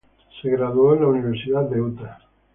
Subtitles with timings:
[0.41, 2.17] Se graduó en la Universidad de Utah.